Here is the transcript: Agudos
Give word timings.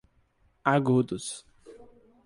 Agudos 0.65 1.45